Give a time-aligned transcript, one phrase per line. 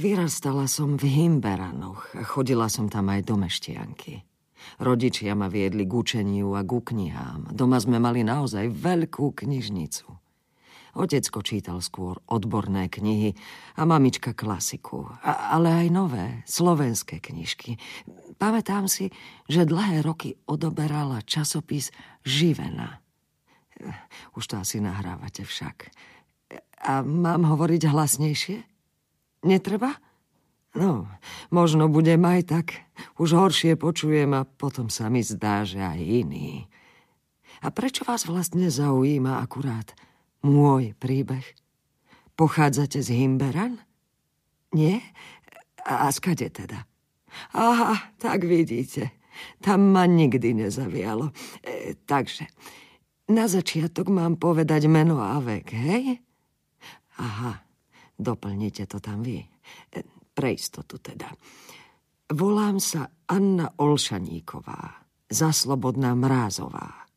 [0.00, 4.24] Vyrastala som v Himberanoch a chodila som tam aj do Meštianky.
[4.80, 7.52] Rodičia ma viedli k učeniu a ku knihám.
[7.52, 10.08] Doma sme mali naozaj veľkú knižnicu.
[10.96, 13.36] Otecko čítal skôr odborné knihy
[13.76, 17.76] a mamička klasiku, a, ale aj nové, slovenské knižky.
[18.40, 19.12] Pamätám si,
[19.52, 21.92] že dlhé roky odoberala časopis
[22.24, 23.04] Živena.
[24.32, 25.92] Už to asi nahrávate však.
[26.88, 28.69] A mám hovoriť hlasnejšie?
[29.40, 29.96] Netreba?
[30.76, 31.10] No,
[31.50, 32.66] možno budem aj tak.
[33.18, 36.70] Už horšie počujem a potom sa mi zdá, že aj iný.
[37.60, 39.92] A prečo vás vlastne zaujíma akurát
[40.46, 41.44] môj príbeh.
[42.38, 43.82] Pochádzate z Himberan?
[44.72, 45.02] Nie?
[45.84, 46.86] A skade teda?
[47.52, 49.10] Aha, tak vidíte.
[49.60, 51.32] Tam ma nikdy nezavialo.
[51.64, 52.46] E, takže,
[53.30, 56.20] na začiatok mám povedať meno a vek, hej?
[57.20, 57.60] Aha,
[58.20, 59.40] doplnite to tam vy.
[59.40, 60.00] E,
[60.36, 61.32] pre istotu teda.
[62.30, 67.10] Volám sa Anna Olšaníková, zaslobodná Mrázová.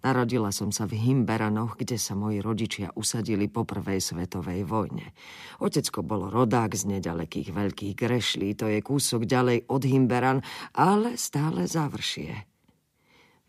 [0.00, 5.12] Narodila som sa v Himberanoch, kde sa moji rodičia usadili po prvej svetovej vojne.
[5.60, 10.40] Otecko bol rodák z nedalekých veľkých grešlí, to je kúsok ďalej od Himberan,
[10.72, 12.49] ale stále završie.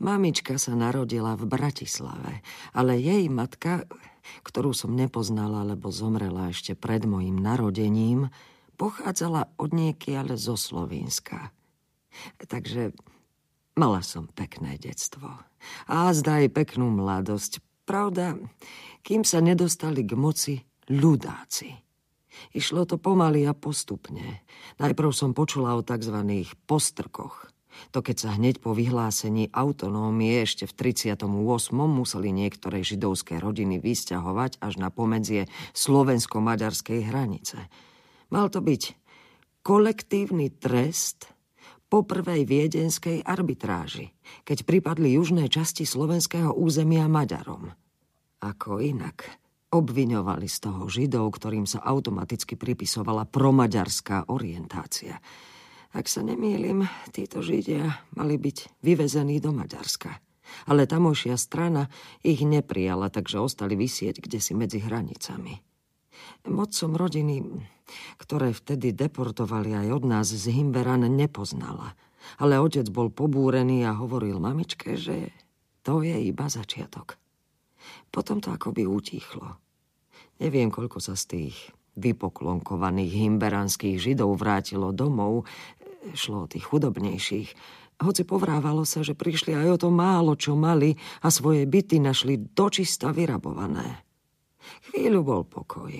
[0.00, 2.40] Mamička sa narodila v Bratislave,
[2.72, 3.84] ale jej matka,
[4.42, 8.32] ktorú som nepoznala, lebo zomrela ešte pred mojim narodením,
[8.80, 11.52] pochádzala od niekiaľ zo Slovenska.
[12.40, 12.96] Takže
[13.78, 15.40] Mala som pekné detstvo.
[15.88, 17.64] A zdá aj peknú mladosť.
[17.88, 18.38] Pravda,
[19.00, 20.54] kým sa nedostali k moci
[20.90, 21.74] ľudáci.
[22.54, 24.42] Išlo to pomaly a postupne.
[24.78, 26.16] Najprv som počula o tzv.
[26.68, 27.49] postrkoch.
[27.90, 31.26] To keď sa hneď po vyhlásení autonómie ešte v 38.
[31.74, 37.58] museli niektoré židovské rodiny vysťahovať až na pomedzie slovensko-maďarskej hranice.
[38.30, 38.82] Mal to byť
[39.66, 41.30] kolektívny trest
[41.90, 44.14] po prvej viedenskej arbitráži,
[44.46, 47.74] keď pripadli južné časti slovenského územia Maďarom.
[48.40, 49.26] Ako inak,
[49.74, 55.18] obviňovali z toho Židov, ktorým sa automaticky pripisovala promaďarská orientácia.
[55.90, 60.22] Ak sa nemýlim, títo Židia mali byť vyvezení do Maďarska.
[60.66, 61.90] Ale tamošia strana
[62.22, 65.62] ich neprijala, takže ostali vysieť kde si medzi hranicami.
[66.46, 67.42] Mocom rodiny,
[68.22, 71.98] ktoré vtedy deportovali aj od nás z Himberan, nepoznala.
[72.38, 75.32] Ale otec bol pobúrený a hovoril mamičke, že
[75.82, 77.16] to je iba začiatok.
[78.12, 79.56] Potom to akoby utíchlo.
[80.38, 81.56] Neviem, koľko sa z tých
[81.98, 85.44] vypoklonkovaných himberanských židov vrátilo domov.
[86.16, 87.48] Šlo o tých chudobnejších.
[88.00, 92.40] Hoci povrávalo sa, že prišli aj o to málo, čo mali a svoje byty našli
[92.40, 94.08] dočista vyrabované.
[94.88, 95.92] Chvíľu bol pokoj,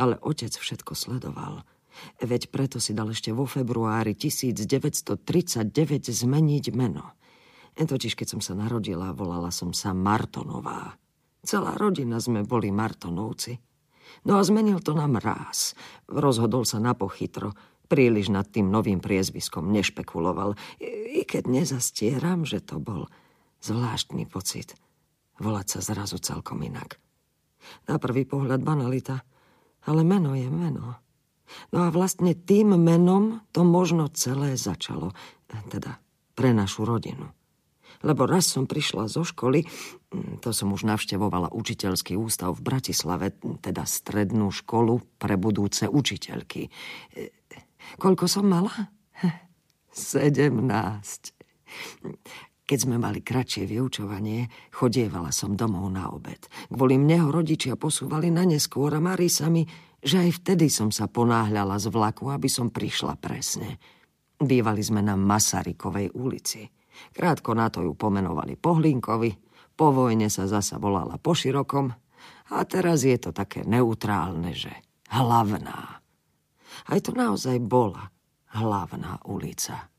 [0.00, 1.60] ale otec všetko sledoval.
[2.24, 5.20] Veď preto si dal ešte vo februári 1939
[6.08, 7.12] zmeniť meno.
[7.76, 10.96] Totiž, keď som sa narodila, volala som sa Martonová.
[11.40, 13.56] Celá rodina sme boli Martonovci.
[14.28, 15.72] No a zmenil to na mráz.
[16.08, 17.56] Rozhodol sa na pochytro.
[17.90, 20.54] Príliš nad tým novým priezviskom nešpekuloval.
[20.78, 23.10] I keď nezastieram, že to bol
[23.66, 24.78] zvláštny pocit.
[25.42, 27.02] Volať sa zrazu celkom inak.
[27.90, 29.26] Na prvý pohľad banalita,
[29.90, 31.02] ale meno je meno.
[31.74, 35.10] No a vlastne tým menom to možno celé začalo,
[35.50, 35.98] teda
[36.38, 37.26] pre našu rodinu.
[38.06, 39.66] Lebo raz som prišla zo školy,
[40.40, 46.70] to som už navštevovala učiteľský ústav v Bratislave, teda strednú školu pre budúce učiteľky.
[47.96, 48.72] Koľko som mala?
[49.90, 51.34] Sedemnáct.
[52.70, 56.46] Keď sme mali kratšie vyučovanie, chodievala som domov na obed.
[56.70, 59.66] Kvôli mne ho rodičia posúvali na neskôr a Mari sa mi,
[59.98, 63.82] že aj vtedy som sa ponáhľala z vlaku, aby som prišla presne.
[64.38, 66.62] Bývali sme na Masarykovej ulici.
[67.10, 69.30] Krátko na to ju pomenovali Pohlinkovi,
[69.74, 71.88] po vojne sa zasa volala po širokom
[72.50, 74.72] a teraz je to také neutrálne, že
[75.08, 75.99] hlavná.
[76.88, 78.08] Aj to naozaj bola
[78.54, 79.90] hlavná ulica.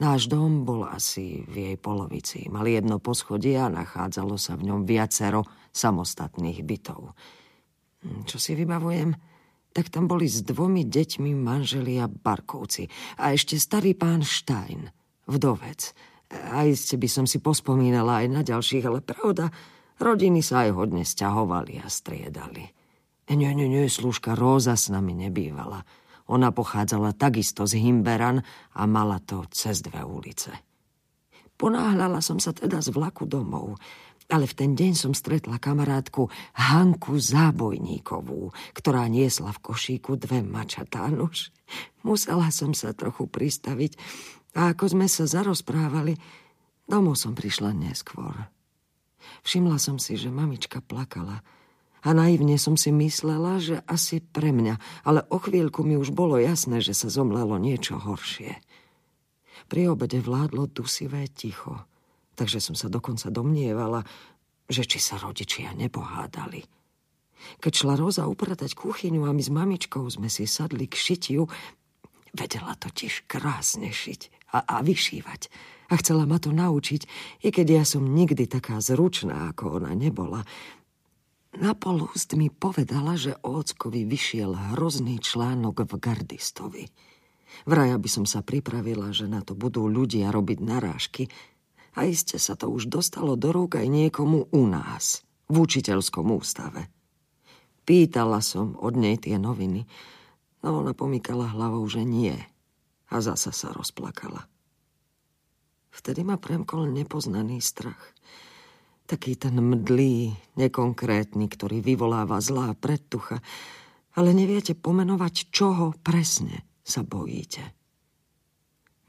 [0.00, 2.48] Náš dom bol asi v jej polovici.
[2.48, 7.12] Mal jedno poschodie a nachádzalo sa v ňom viacero samostatných bytov.
[8.04, 9.12] Hm, čo si vybavujem?
[9.70, 12.90] Tak tam boli s dvomi deťmi manželia Barkovci
[13.22, 14.90] a ešte starý pán Štajn,
[15.30, 15.94] vdovec.
[16.50, 19.50] A iste by som si pospomínala aj na ďalších, ale pravda,
[20.02, 22.79] rodiny sa aj hodne stiahovali a striedali.
[23.30, 25.86] Nie, nie, nie, služka Róza s nami nebývala.
[26.26, 28.42] Ona pochádzala takisto z Himberan
[28.74, 30.50] a mala to cez dve ulice.
[31.54, 33.78] Ponáhľala som sa teda z vlaku domov.
[34.30, 41.06] Ale v ten deň som stretla kamarátku Hanku Zábojníkovú, ktorá niesla v košíku dve mačatá
[41.10, 41.50] nuž.
[42.06, 43.98] Musela som sa trochu pristaviť
[44.54, 46.14] a ako sme sa zarozprávali,
[46.86, 48.50] domov som prišla neskôr.
[49.42, 51.42] Všimla som si, že mamička plakala
[52.00, 56.40] a naivne som si myslela, že asi pre mňa, ale o chvíľku mi už bolo
[56.40, 58.56] jasné, že sa zomlelo niečo horšie.
[59.70, 61.80] Pri obede vládlo dusivé ticho–
[62.40, 64.00] takže som sa dokonca domnievala,
[64.64, 66.64] že či sa rodičia nepohádali.
[67.60, 71.44] Keď šla Roza upratať kuchyňu a my s mamičkou sme si sadli k šitiu,
[72.32, 75.52] vedela totiž krásne šiť a, a vyšívať.
[75.92, 77.02] A chcela ma to naučiť,
[77.44, 80.48] i keď ja som nikdy taká zručná, ako ona nebola.
[81.58, 86.84] Na polúst mi povedala, že ockovi vyšiel hrozný článok v gardistovi.
[87.66, 91.26] Vraj, aby som sa pripravila, že na to budú ľudia robiť narážky,
[91.98, 96.86] a iste sa to už dostalo do rúk aj niekomu u nás, v učiteľskom ústave.
[97.82, 99.90] Pýtala som od nej tie noviny,
[100.62, 102.38] no ona pomykala hlavou, že nie.
[103.10, 104.46] A zasa sa rozplakala.
[105.90, 108.14] Vtedy ma premkol nepoznaný strach.
[109.10, 113.42] Taký ten mdlý, nekonkrétny, ktorý vyvoláva zlá predtucha,
[114.14, 117.74] ale neviete pomenovať, čoho presne sa bojíte.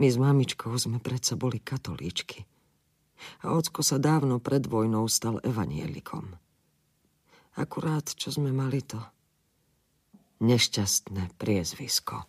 [0.00, 2.48] My s mamičkou sme predsa boli katolíčky
[3.44, 6.32] a ocko sa dávno pred vojnou stal evanielikom.
[7.60, 8.96] Akurát, čo sme mali to
[10.40, 12.24] nešťastné priezvisko.